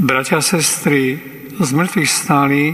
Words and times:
Bratia 0.00 0.40
a 0.40 0.40
sestry, 0.40 1.20
z 1.60 1.70
mŕtvych 1.76 2.08
stáli 2.08 2.72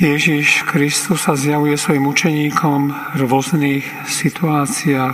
Ježiš 0.00 0.64
Kristus 0.64 1.28
sa 1.28 1.36
zjavuje 1.36 1.76
svojim 1.76 2.08
učeníkom 2.08 2.80
v 3.12 3.20
rôznych 3.20 3.84
situáciách. 4.08 5.12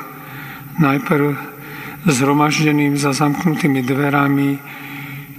Najprv 0.78 1.34
zhromaždeným 2.06 2.94
za 2.94 3.10
zamknutými 3.10 3.82
dverami, 3.82 4.62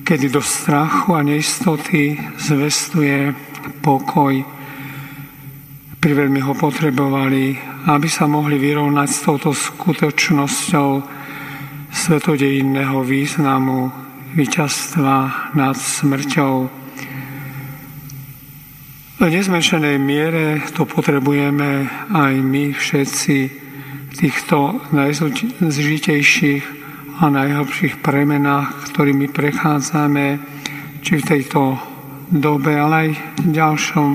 kedy 0.03 0.27
do 0.27 0.43
strachu 0.43 1.15
a 1.15 1.23
neistoty 1.23 2.19
zvestuje 2.43 3.31
pokoj. 3.79 4.43
Priveľmi 6.03 6.43
ho 6.43 6.51
potrebovali, 6.51 7.55
aby 7.87 8.11
sa 8.11 8.27
mohli 8.27 8.59
vyrovnať 8.59 9.07
s 9.07 9.23
touto 9.23 9.55
skutočnosťou 9.55 10.89
svetodejinného 11.95 12.99
významu 13.07 14.03
víťazstva 14.33 15.53
nad 15.53 15.77
smrťou. 15.77 16.55
V 19.21 19.25
nezmenšenej 19.29 19.97
miere 20.01 20.59
to 20.73 20.89
potrebujeme 20.89 21.87
aj 22.11 22.33
my 22.41 22.73
všetci 22.73 23.37
v 24.09 24.13
týchto 24.17 24.83
najzžitejších 24.91 26.63
a 27.21 27.29
najhlbších 27.29 28.01
premenách, 28.01 28.89
ktorými 28.89 29.29
prechádzame, 29.29 30.41
či 31.05 31.13
v 31.21 31.27
tejto 31.29 31.77
dobe, 32.33 32.73
ale 32.73 32.95
aj 32.95 33.09
v 33.37 33.49
ďalšom 33.53 34.09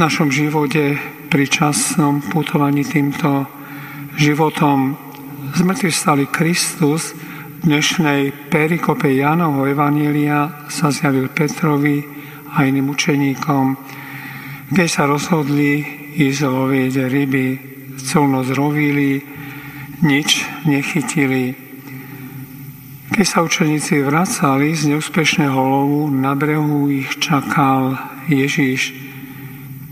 našom 0.00 0.32
živote 0.32 0.96
pri 1.28 1.44
časnom 1.44 2.24
putovaní 2.24 2.88
týmto 2.88 3.44
životom. 4.16 4.96
Zmrtvý 5.54 5.90
stali 5.92 6.24
Kristus, 6.26 7.12
dnešnej 7.60 8.48
perikope 8.48 9.12
Jánovho 9.12 9.68
Evanília 9.68 10.64
sa 10.72 10.88
zjavil 10.88 11.28
Petrovi 11.28 12.00
a 12.56 12.64
iným 12.64 12.88
učeníkom, 12.88 13.76
keď 14.72 14.88
sa 14.88 15.04
rozhodli 15.04 15.84
ísť 16.16 16.40
lovieť 16.48 16.94
ryby. 17.12 17.46
Celú 18.00 18.32
noc 18.32 18.48
rovili, 18.56 19.20
nič 20.00 20.48
nechytili. 20.64 21.52
Keď 23.12 23.26
sa 23.28 23.44
učeníci 23.44 24.00
vracali 24.08 24.72
z 24.72 24.96
neúspešného 24.96 25.60
lovu, 25.60 26.08
na 26.08 26.32
brehu 26.32 26.88
ich 26.88 27.20
čakal 27.20 28.00
Ježiš. 28.24 28.96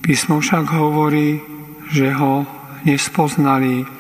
Písmo 0.00 0.40
však 0.40 0.72
hovorí, 0.72 1.44
že 1.92 2.16
ho 2.16 2.48
nespoznali 2.88 3.97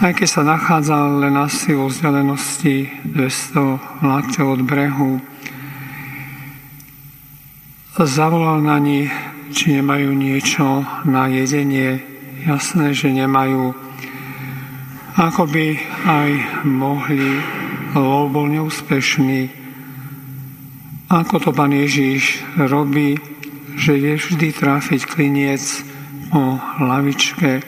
aj 0.00 0.16
keď 0.16 0.28
sa 0.32 0.42
nachádzal 0.48 1.20
len 1.20 1.36
asi 1.36 1.76
o 1.76 1.84
vzdialenosti 1.84 3.04
200 3.12 4.00
lakťov 4.00 4.46
od 4.48 4.60
brehu, 4.64 5.20
zavolal 8.00 8.64
na 8.64 8.80
nich, 8.80 9.12
či 9.52 9.76
nemajú 9.76 10.16
niečo 10.16 10.88
na 11.04 11.28
jedenie. 11.28 12.00
Jasné, 12.48 12.96
že 12.96 13.12
nemajú. 13.12 13.76
Ako 15.20 15.44
by 15.44 15.76
aj 16.08 16.30
mohli, 16.64 17.44
lov 17.92 18.32
bol 18.32 18.48
neúspešný. 18.48 19.52
Ako 21.12 21.44
to 21.44 21.50
pán 21.52 21.76
Ježíš 21.76 22.40
robí, 22.56 23.20
že 23.76 24.00
vie 24.00 24.16
vždy 24.16 24.48
tráfiť 24.56 25.04
kliniec 25.04 25.60
o 26.32 26.56
hlavičke. 26.56 27.60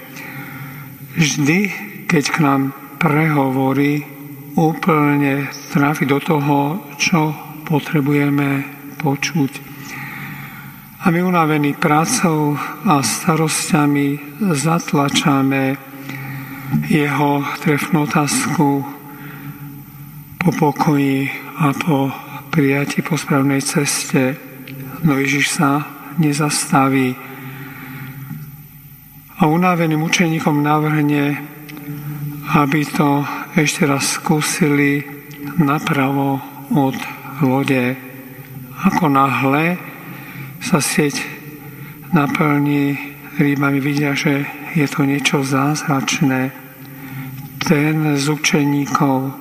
Vždy 1.20 1.91
keď 2.12 2.28
k 2.28 2.44
nám 2.44 2.76
prehovorí, 3.00 4.04
úplne 4.52 5.48
tráfi 5.72 6.04
do 6.04 6.20
toho, 6.20 6.84
čo 7.00 7.32
potrebujeme 7.64 8.68
počuť. 9.00 9.52
A 11.00 11.08
my 11.08 11.24
unavení 11.24 11.72
prácou 11.72 12.52
a 12.84 13.00
starosťami 13.00 14.36
zatlačame 14.44 15.80
jeho 16.92 17.40
trefnú 17.64 18.04
otázku 18.04 18.84
po 20.36 20.50
pokoji 20.52 21.32
a 21.64 21.72
po 21.72 22.12
prijati 22.52 23.00
po 23.00 23.16
správnej 23.16 23.64
ceste. 23.64 24.36
No 25.00 25.16
Ježiš 25.16 25.56
sa 25.56 25.88
nezastaví. 26.20 27.16
A 29.40 29.48
unaveným 29.48 30.04
učeníkom 30.04 30.60
navrhne 30.60 31.52
aby 32.52 32.84
to 32.84 33.24
ešte 33.56 33.88
raz 33.88 34.20
skúsili 34.20 35.00
napravo 35.56 36.36
od 36.76 36.96
lode. 37.40 37.96
Ako 38.84 39.08
náhle 39.08 39.80
sa 40.60 40.84
sieť 40.84 41.16
naplní 42.12 43.00
rýbami, 43.40 43.80
vidia, 43.80 44.12
že 44.12 44.44
je 44.76 44.84
to 44.84 45.08
niečo 45.08 45.40
zázračné. 45.40 46.52
Ten 47.64 48.20
z 48.20 48.24
učeníkov, 48.28 49.32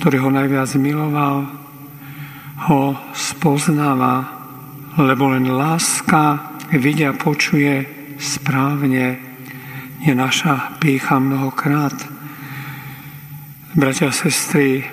ktorý 0.00 0.16
ho 0.24 0.30
najviac 0.32 0.70
miloval, 0.80 1.44
ho 2.72 2.96
spoznáva, 3.12 4.24
lebo 4.96 5.28
len 5.28 5.44
láska 5.44 6.56
vidia, 6.72 7.12
počuje 7.12 7.84
správne, 8.16 9.20
je 10.00 10.12
naša 10.16 10.80
pícha 10.80 11.20
mnohokrát 11.20 12.15
Bratia 13.76 14.08
a 14.08 14.12
sestry, 14.16 14.88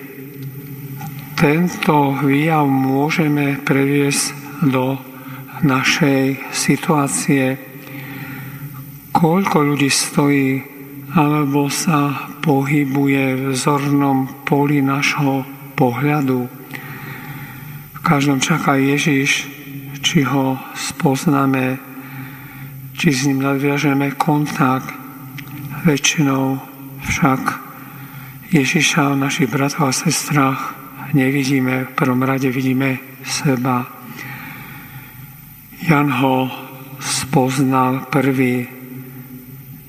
tento 1.40 2.20
výjav 2.20 2.68
môžeme 2.68 3.56
previesť 3.64 4.36
do 4.60 5.00
našej 5.64 6.52
situácie. 6.52 7.56
Koľko 9.08 9.56
ľudí 9.72 9.88
stojí 9.88 10.60
alebo 11.16 11.72
sa 11.72 12.28
pohybuje 12.44 13.24
v 13.40 13.44
zornom 13.56 14.28
poli 14.44 14.84
našho 14.84 15.48
pohľadu. 15.80 16.44
V 17.88 17.98
každom 18.04 18.36
čaká 18.36 18.76
Ježiš, 18.76 19.48
či 20.04 20.28
ho 20.28 20.60
spoznáme, 20.76 21.80
či 23.00 23.16
s 23.16 23.24
ním 23.24 23.48
nadviažeme 23.48 24.12
kontakt. 24.20 24.92
Väčšinou 25.88 26.60
však 27.08 27.64
Ježiša, 28.54 29.18
našich 29.18 29.50
bratov 29.50 29.90
a 29.90 29.92
sestrách 29.92 30.78
nevidíme, 31.10 31.90
v 31.90 31.96
prvom 31.98 32.22
rade 32.22 32.46
vidíme 32.54 33.02
seba. 33.26 33.82
Jan 35.82 36.06
ho 36.22 36.46
spoznal 37.02 38.06
prvý, 38.14 38.70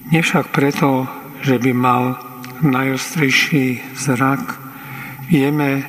nevšak 0.09 0.49
preto, 0.49 1.05
že 1.45 1.61
by 1.61 1.71
mal 1.77 2.17
najostrejší 2.65 3.85
zrak. 4.01 4.57
Vieme, 5.29 5.85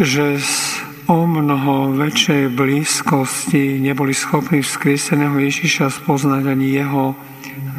že 0.00 0.40
z 0.40 0.80
o 1.12 1.28
mnoho 1.28 1.92
väčšej 1.92 2.56
blízkosti 2.56 3.84
neboli 3.84 4.16
schopní 4.16 4.64
vzkrieseného 4.64 5.36
Ježiša 5.36 5.92
spoznať 5.92 6.56
ani 6.56 6.72
jeho 6.72 7.12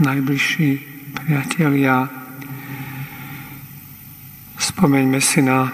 najbližší 0.06 0.72
priatelia 1.18 2.25
Spomeňme 4.76 5.24
si 5.24 5.40
na 5.40 5.72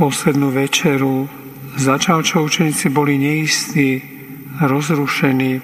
poslednú 0.00 0.48
večeru. 0.48 1.28
Začal, 1.76 2.24
čo 2.24 2.48
učeníci 2.48 2.88
boli 2.88 3.20
neistí, 3.20 4.00
rozrušení 4.64 5.60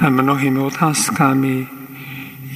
mnohými 0.00 0.64
otázkami. 0.64 1.68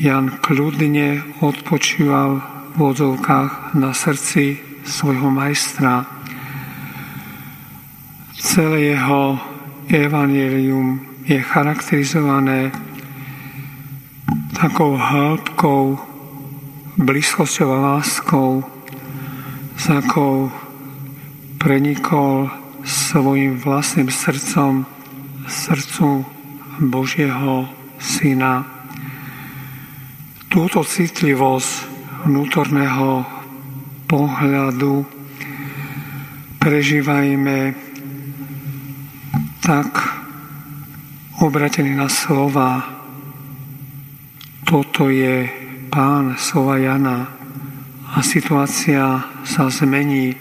Jan 0.01 0.41
kľudne 0.41 1.37
odpočíval 1.45 2.41
v 2.73 2.79
odzovkách 2.81 3.77
na 3.77 3.93
srdci 3.93 4.57
svojho 4.81 5.29
majstra. 5.29 6.09
Celé 8.33 8.97
jeho 8.97 9.37
evanelium 9.93 11.05
je 11.29 11.37
charakterizované 11.45 12.73
takou 14.57 14.97
hĺbkou 14.97 16.08
blízkosťou 16.99 17.69
a 17.71 17.79
láskou, 17.95 18.67
s 19.79 19.87
akou 19.87 20.51
prenikol 21.63 22.51
svojim 22.83 23.55
vlastným 23.55 24.11
srdcom 24.11 24.83
srdcu 25.47 26.27
Božieho 26.83 27.71
Syna. 28.03 28.67
Túto 30.51 30.83
citlivosť 30.83 31.71
vnútorného 32.27 33.23
pohľadu 34.11 35.07
prežívajme 36.59 37.79
tak 39.63 39.91
obratený 41.39 41.95
na 41.95 42.11
slova. 42.11 42.83
Toto 44.67 45.07
je 45.15 45.58
pán 45.89 46.37
slova 46.37 46.77
Jana 46.77 47.33
a 48.13 48.21
situácia 48.21 49.25
sa 49.45 49.73
zmení. 49.73 50.37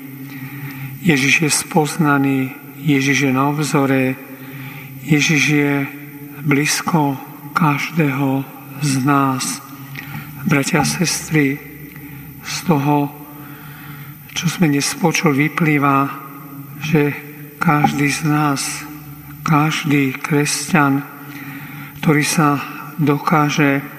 Ježiš 0.99 1.33
je 1.47 1.51
spoznaný, 1.51 2.51
Ježiš 2.83 3.27
je 3.27 3.31
na 3.31 3.47
obzore, 3.47 4.19
Ježiš 5.07 5.43
je 5.47 5.73
blízko 6.43 7.15
každého 7.55 8.43
z 8.83 8.93
nás. 9.07 9.63
Bratia 10.43 10.83
a 10.83 10.87
sestry, 10.87 11.59
z 12.43 12.55
toho, 12.67 13.11
čo 14.35 14.45
sme 14.51 14.67
dnes 14.67 14.87
počuli, 14.99 15.47
vyplýva, 15.47 16.11
že 16.83 17.15
každý 17.59 18.11
z 18.11 18.21
nás, 18.27 18.61
každý 19.47 20.11
kresťan, 20.15 21.03
ktorý 22.03 22.23
sa 22.23 22.59
dokáže 22.99 23.96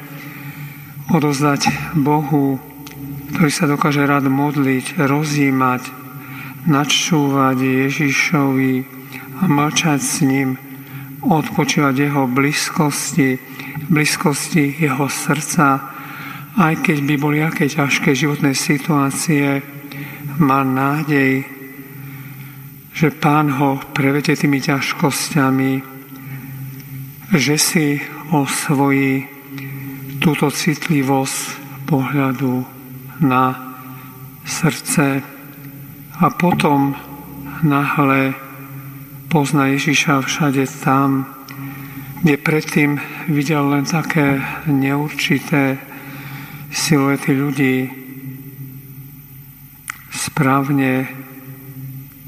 odozdať 1.08 1.94
Bohu, 1.96 2.60
ktorý 3.32 3.50
sa 3.52 3.64
dokáže 3.64 4.04
rád 4.04 4.28
modliť, 4.28 5.00
rozjímať, 5.00 5.82
načúvať 6.68 7.88
Ježišovi 7.88 8.74
a 9.40 9.44
mlčať 9.48 10.00
s 10.00 10.16
ním, 10.20 10.60
odpočívať 11.24 11.94
jeho 11.96 12.28
blízkosti, 12.28 13.40
blízkosti 13.88 14.76
jeho 14.76 15.08
srdca, 15.08 15.80
aj 16.60 16.74
keď 16.84 16.98
by 17.08 17.14
boli 17.16 17.38
aké 17.40 17.70
ťažké 17.70 18.12
životné 18.12 18.52
situácie, 18.52 19.64
má 20.38 20.60
nádej, 20.62 21.46
že 22.92 23.14
Pán 23.14 23.48
ho 23.56 23.80
prevete 23.94 24.34
tými 24.34 24.58
ťažkosťami, 24.60 25.72
že 27.32 27.56
si 27.56 28.02
osvojí 28.34 29.37
túto 30.18 30.50
citlivosť 30.50 31.38
pohľadu 31.86 32.66
na 33.22 33.54
srdce 34.44 35.22
a 36.18 36.26
potom 36.34 36.94
nahle 37.62 38.34
pozná 39.30 39.70
Ježiša 39.74 40.24
všade 40.24 40.64
tam, 40.82 41.26
kde 42.22 42.36
predtým 42.38 42.98
videl 43.30 43.62
len 43.70 43.86
také 43.86 44.42
neurčité 44.66 45.78
siluety 46.72 47.32
ľudí, 47.34 47.76
správne 50.10 51.06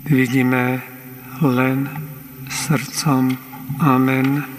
vidíme 0.06 0.82
len 1.40 1.88
srdcom. 2.50 3.38
Amen. 3.78 4.50